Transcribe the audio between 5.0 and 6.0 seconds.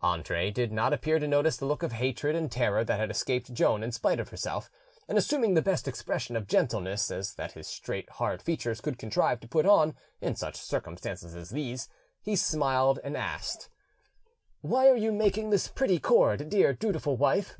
and assuming the best